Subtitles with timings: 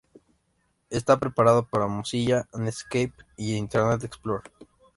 [0.89, 4.51] Está preparado para Mozilla, Netscape y Internet Explorer.